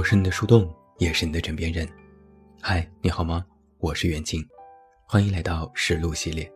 [0.00, 0.66] 我是你的树洞，
[0.96, 1.86] 也是你的枕边人。
[2.58, 3.44] 嗨，你好吗？
[3.80, 4.42] 我是袁静，
[5.04, 6.50] 欢迎来到实录系列。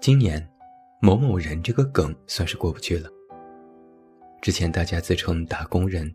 [0.00, 0.48] 今年，
[1.02, 3.10] 某某人这个梗算是过不去了。
[4.40, 6.14] 之前大家自称打工人，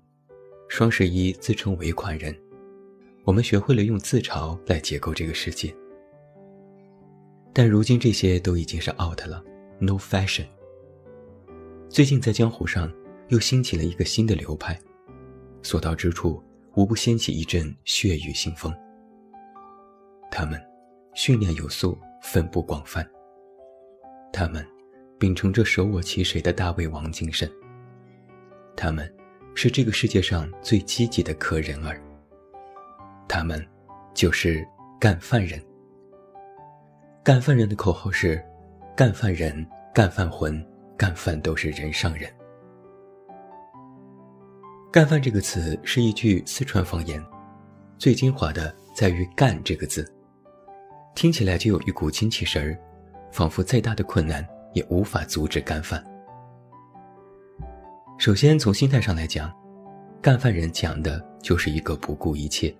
[0.70, 2.34] 双十一自称尾款人，
[3.25, 5.75] 我们学会了用自嘲来解构这个世界。
[7.52, 9.44] 但如今这些都已经是 out 了
[9.78, 10.46] ，no fashion。
[11.89, 12.89] 最近在江湖上
[13.28, 14.80] 又兴起了一个新的流派，
[15.64, 16.44] 所到之处
[16.76, 18.72] 无不掀起一阵血雨腥风。
[20.30, 20.62] 他们
[21.16, 23.04] 训练有素，分布广泛。
[24.32, 24.66] 他们
[25.18, 27.50] 秉承着舍我其谁的大胃王精神。
[28.76, 29.12] 他们
[29.56, 32.02] 是这个世界上最积极的可人儿。
[33.28, 33.66] 他们
[34.14, 34.67] 就是
[35.00, 35.64] 干饭人。
[37.23, 38.44] 干饭人的口号是：
[38.98, 40.66] 干饭人，干饭魂，
[40.98, 42.30] 干饭都是人上人。
[44.94, 47.19] 干饭这个词是一句四川方言，
[47.97, 50.08] 最精华的在于“干”这个字，
[51.16, 52.77] 听起来就有一股精气神儿，
[53.31, 56.03] 仿佛再大的困难也无法阻止干饭。
[58.19, 59.52] 首先从心态上来讲，
[60.21, 62.71] 干饭人讲的就是一个不顾一切。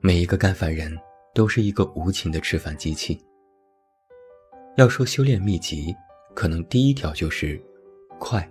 [0.00, 0.92] 每一个干饭人。
[1.36, 3.22] 都是一个无情的吃饭机器。
[4.78, 5.94] 要说修炼秘籍，
[6.34, 7.62] 可能第一条就是
[8.18, 8.50] 快。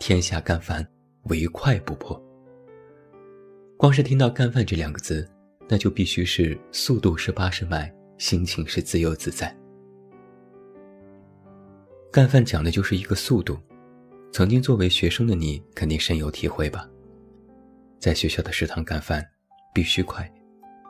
[0.00, 0.84] 天下干饭，
[1.24, 2.20] 唯快不破。
[3.76, 5.28] 光是听到“干饭”这两个字，
[5.68, 9.54] 那就必须是速度是八十迈，心情是自由自在。
[12.10, 13.58] 干饭讲的就是一个速度。
[14.32, 16.88] 曾经作为学生的你，肯定深有体会吧？
[17.98, 19.22] 在学校的食堂干饭，
[19.74, 20.28] 必须快。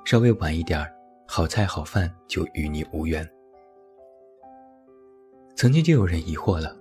[0.05, 0.89] 稍微晚一点儿，
[1.27, 3.29] 好菜好饭就与你无缘。
[5.57, 6.77] 曾经就有人疑惑了：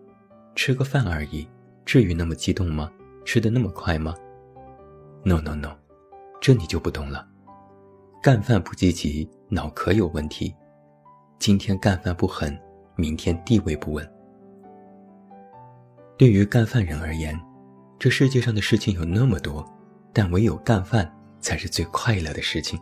[0.54, 1.48] 吃个饭而已，
[1.90, 2.92] 至于那么激动吗？
[3.26, 4.14] 吃的那么快吗
[5.24, 5.76] ？No No No，
[6.40, 7.28] 这你就不懂了。
[8.22, 10.54] 干饭不积极，脑壳有问题。
[11.40, 12.56] 今天干饭不狠，
[12.96, 14.08] 明天地位不稳。
[16.16, 17.36] 对于干饭人而言，
[17.98, 19.68] 这世界上的事情有那么多，
[20.14, 22.80] 但唯有干饭才是最快乐的事情。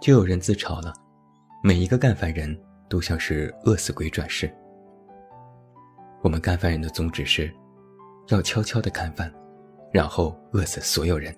[0.00, 0.94] 就有人自嘲了，
[1.64, 2.56] 每一个干饭人
[2.88, 4.48] 都像是饿死鬼转世。
[6.24, 7.52] 我们干饭人的宗旨是，
[8.28, 9.30] 要悄悄的干饭，
[9.92, 11.36] 然后饿死所有人。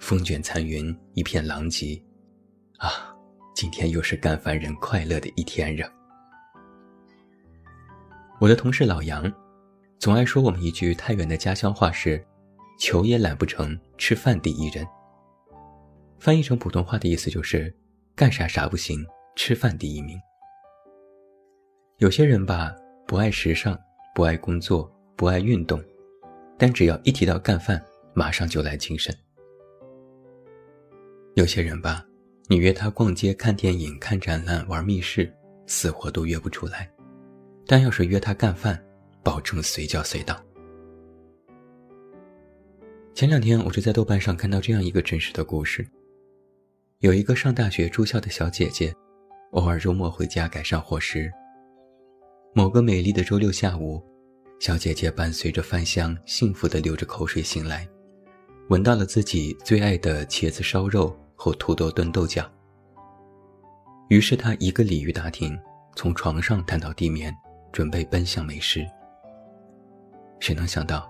[0.00, 1.96] 风卷残云，一片狼藉。
[2.78, 3.14] 啊，
[3.54, 5.88] 今天又是干饭人快乐的一天了。
[8.40, 9.32] 我的同事老杨，
[10.00, 12.20] 总爱说我们一句太原的家乡话是
[12.80, 14.84] ：“求也懒不成，吃饭第一人。”
[16.18, 17.72] 翻译成普通话的意思就是，
[18.16, 19.06] 干啥啥不行，
[19.36, 20.18] 吃饭第一名。
[21.98, 22.74] 有些人吧，
[23.08, 23.74] 不爱时尚，
[24.14, 24.86] 不爱工作，
[25.16, 25.82] 不爱运动，
[26.58, 27.82] 但只要一提到干饭，
[28.12, 29.16] 马上就来精神。
[31.32, 32.04] 有些人吧，
[32.48, 35.34] 你约他逛街、看电影、看展览、玩密室，
[35.66, 36.86] 死活都约不出来，
[37.66, 38.78] 但要是约他干饭，
[39.22, 40.38] 保证随叫随到。
[43.14, 45.82] 前两天，我就在豆瓣上看到这样一个真实的故事。
[46.98, 48.94] 有一个上大学住校的小姐姐，
[49.52, 51.32] 偶尔周末回家改善伙食。
[52.54, 54.02] 某个美丽的周六下午，
[54.58, 57.88] 小姐姐伴随着饭香，幸福地流着口水醒来，
[58.68, 62.50] 闻到了自己最爱的茄子烧肉和土豆炖豆角。
[64.08, 65.56] 于是她一个鲤鱼打挺，
[65.94, 67.34] 从床上弹到地面，
[67.72, 68.84] 准备奔向美食。
[70.40, 71.08] 谁能想到，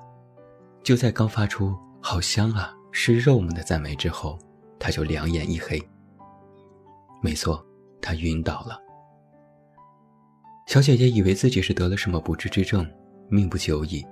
[0.83, 4.39] 就在刚发出“好香啊，是肉们”的赞美之后。
[4.81, 5.77] 他就两眼一黑。
[7.21, 7.67] 没错，
[8.01, 8.81] 他晕倒了。
[10.69, 12.87] 小姐姐以为自己是得了什么不治之症，
[13.31, 14.05] 命不久矣。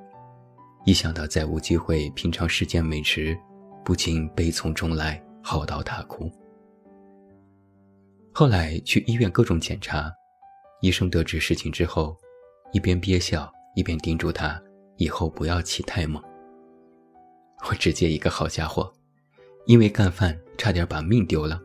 [0.87, 3.37] 一想到再无机会品尝世间美食，
[3.85, 6.33] 不禁悲从中来，嚎啕大哭。
[8.33, 10.11] 后来去医院各种检查，
[10.81, 12.17] 医生得知事情之后，
[12.73, 14.59] 一边憋笑，一边叮嘱他
[14.97, 16.23] 以后不要起太猛。
[17.69, 18.91] 我直接一个好家伙。
[19.67, 21.61] 因为干饭差点把命丢了，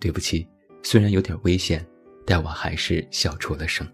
[0.00, 0.44] 对不起，
[0.82, 1.86] 虽然有点危险，
[2.26, 3.86] 但我还是笑出了声。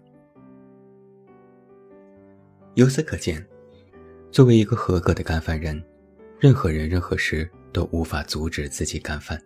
[2.73, 3.45] 由此可见，
[4.31, 5.81] 作为一个合格的干饭人，
[6.39, 9.41] 任何人任何事都无法阻止自己干饭。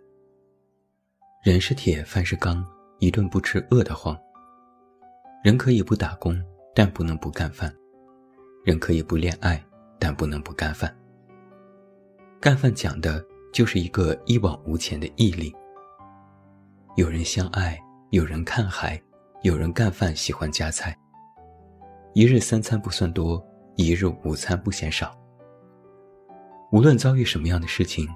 [1.44, 2.66] 人是铁，饭是钢，
[2.98, 4.18] 一顿不吃饿得慌。
[5.44, 6.42] 人可以不打工，
[6.74, 7.70] 但不能不干饭；
[8.64, 9.62] 人可以不恋爱，
[10.00, 10.92] 但不能不干饭。
[12.40, 13.24] 干饭讲的。
[13.50, 15.50] 就是一个一往无前的毅力。
[16.96, 17.80] 有人相爱，
[18.10, 18.98] 有人看海，
[19.42, 20.96] 有人干饭喜欢夹菜。
[22.14, 23.46] 一日三餐不算多，
[23.76, 25.14] 一日午餐不嫌少。
[26.72, 28.08] 无论遭遇什么样的事情，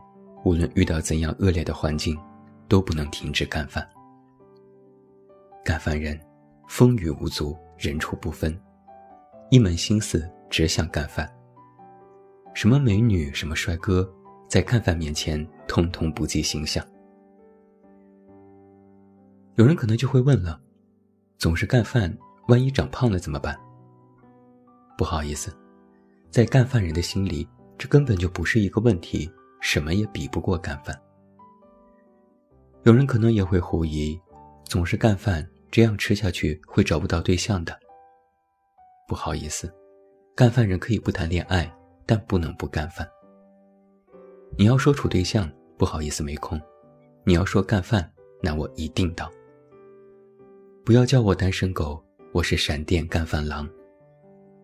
[0.46, 2.18] 无论遇到怎样恶劣的环境，
[2.68, 3.86] 都不能停止干饭。
[5.62, 6.18] 干饭人，
[6.68, 8.58] 风雨无阻，人畜不分，
[9.50, 11.30] 一门心思只想干饭。
[12.54, 14.10] 什么美女，什么帅哥，
[14.48, 16.82] 在干饭面前，通通不计形象。
[19.56, 20.60] 有人可能就会问了：
[21.38, 22.16] 总是干饭，
[22.48, 23.58] 万一长胖了怎么办？
[24.96, 25.54] 不好意思，
[26.30, 27.48] 在干饭人的心里。
[27.78, 29.28] 这根本就不是一个问题，
[29.60, 30.96] 什么也比不过干饭。
[32.84, 34.16] 有人可能也会狐疑，
[34.62, 37.76] 总是干饭，这样吃下去会找不到对象的。
[39.08, 39.72] 不好意思，
[40.36, 41.68] 干饭人可以不谈恋爱，
[42.06, 43.08] 但不能不干饭。
[44.56, 46.56] 你要说处对象，不好意思没空；
[47.24, 48.08] 你要说干饭，
[48.40, 49.28] 那我一定到。
[50.84, 52.02] 不要叫我单身狗，
[52.32, 53.68] 我是闪电干饭郎。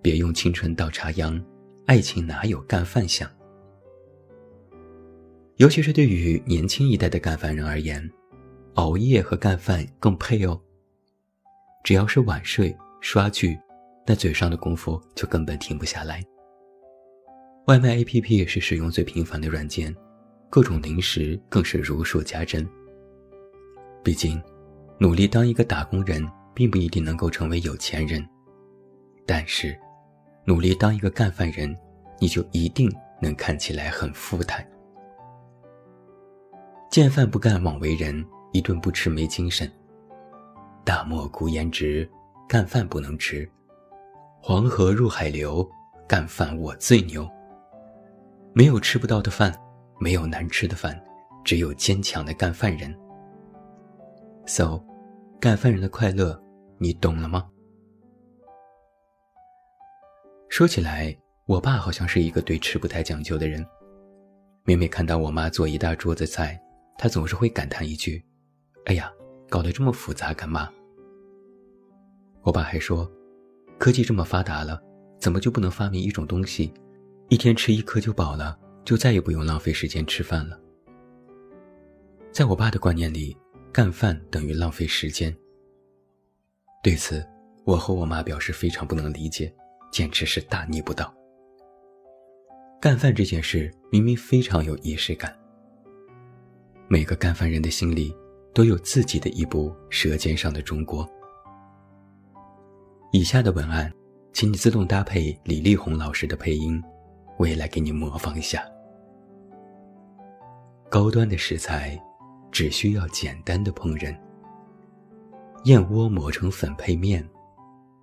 [0.02, 1.40] 别用青春倒插秧。
[1.86, 3.30] 爱情哪有干饭香？
[5.58, 8.10] 尤其是对于年轻一代的干饭人而言，
[8.74, 10.60] 熬夜和干饭更配哦。
[11.84, 13.56] 只要是晚睡、刷剧，
[14.04, 16.20] 那嘴上的功夫就根本停不下来。
[17.68, 19.94] 外卖 APP 是使用最频繁的软件，
[20.50, 22.68] 各种零食更是如数家珍。
[24.02, 24.42] 毕竟，
[24.98, 28.26] 努力当一个打工人，并不一定能够成为有钱人，
[29.26, 29.78] 但是。
[30.44, 31.76] 努力当一个干饭人，
[32.18, 32.90] 你就一定
[33.20, 34.66] 能看起来很富态。
[36.90, 39.70] 见饭不干枉为人，一顿不吃没精神。
[40.84, 42.10] 大漠孤烟直，
[42.48, 43.46] 干饭不能吃。
[44.40, 45.68] 黄河入海流，
[46.08, 47.28] 干饭我最牛。
[48.54, 49.54] 没有吃不到的饭，
[50.00, 50.98] 没有难吃的饭，
[51.44, 52.98] 只有坚强的干饭人。
[54.46, 54.80] So，
[55.40, 56.36] 干饭人的快乐，
[56.78, 57.48] 你懂了吗？
[60.48, 63.64] 说起来，我爸好像是一个对吃不太讲究的人。
[64.64, 66.60] 每每看到我妈做一大桌子菜，
[66.98, 68.20] 他总是会感叹一句
[68.86, 69.12] ：“哎呀，
[69.48, 70.68] 搞得这么复杂干嘛？”
[72.42, 73.08] 我爸还说
[73.78, 74.82] ：“科技这么发达了，
[75.20, 76.74] 怎么就不能发明一种东西，
[77.28, 80.60] 一天吃一颗就饱了，就再也不用浪费时间吃饭了？”
[82.34, 83.36] 在我爸的观念里，
[83.72, 85.34] 干饭等于浪费时间。
[86.82, 87.26] 对此，
[87.64, 89.52] 我和我妈表示非常不能理解。
[89.90, 91.10] 简直是大逆不道。
[92.78, 95.34] 干饭这件事明明非常有仪式感。
[96.88, 98.14] 每个干饭人的心里
[98.52, 101.06] 都有自己的一部《舌尖上的中国》。
[103.12, 103.90] 以下的文案，
[104.34, 106.78] 请你自动搭配李丽红老师的配音，
[107.38, 108.62] 我也来给你模仿一下。
[110.90, 111.98] 高端的食材，
[112.50, 114.16] 只需要简单的烹饪。
[115.64, 117.26] 燕窝磨成粉配面。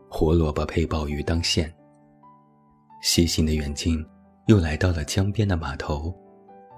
[0.09, 1.73] 胡萝卜配鲍鱼当馅。
[3.01, 4.05] 细心的远近
[4.47, 6.13] 又来到了江边的码头，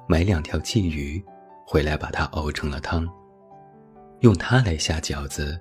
[0.08, 1.24] 买两条鲫鱼，
[1.66, 3.08] 回来把它熬成了汤，
[4.22, 5.60] 用它来下饺子，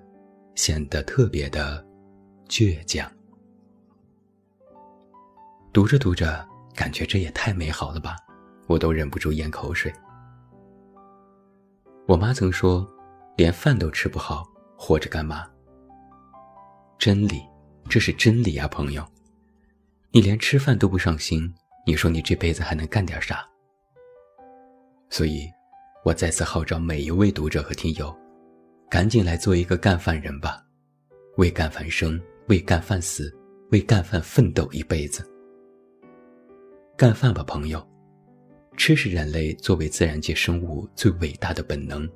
[0.55, 1.85] 显得特别的
[2.49, 3.11] 倔强。
[5.73, 8.17] 读着读着，感觉这也太美好了吧，
[8.69, 9.93] 我都忍不住咽口水。
[12.07, 12.89] 我妈曾说，
[13.37, 15.47] 连饭都吃不好，活着干嘛？
[16.99, 17.43] 真理。
[17.89, 19.07] 这是真理啊，朋友！
[20.11, 21.55] 你连吃饭都不上心，
[21.87, 23.49] 你说你这辈子还能干点啥？
[25.09, 25.49] 所以，
[26.05, 28.13] 我再次号召每一位读者和听友，
[28.91, 30.61] 赶紧来做一个干饭人吧，
[31.37, 33.33] 为干饭生，为干饭死，
[33.71, 35.25] 为干饭奋斗一辈子。
[36.97, 37.87] 干饭吧，朋友！
[38.77, 42.09] 吃是人类作为自然界生物最伟大的本能，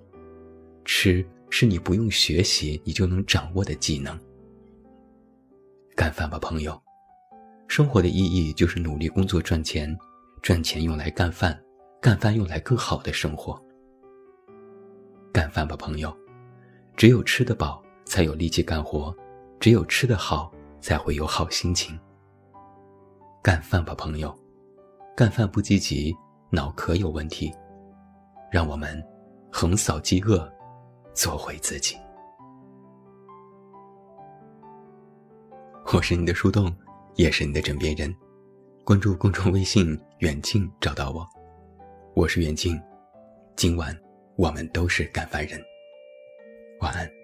[0.85, 4.19] 吃是你不用学习你就能掌握的技能。
[5.97, 6.81] 干饭吧，朋友！
[7.67, 9.97] 生活的意义就是努力工作赚钱，
[10.43, 11.59] 赚钱用来干饭，
[12.01, 13.61] 干饭用来更好的生活。
[15.33, 16.15] 干饭吧，朋友！
[16.97, 19.15] 只有吃得饱，才有力气干活；
[19.59, 21.99] 只有吃得好，才会有好心情。
[23.43, 24.37] 干饭吧，朋友！
[25.17, 26.15] 干饭不积极，
[26.51, 27.53] 脑壳有问题。
[28.51, 29.01] 让我们
[29.53, 30.53] 横扫饥饿，
[31.15, 31.97] 做回自己。
[35.93, 36.73] 我是你的树洞，
[37.15, 38.13] 也是你的枕边人。
[38.85, 41.25] 关注公众微信“远近”，找到我。
[42.15, 42.81] 我是远近，
[43.55, 43.97] 今晚
[44.37, 45.61] 我们都是干饭人。
[46.81, 47.20] 晚安。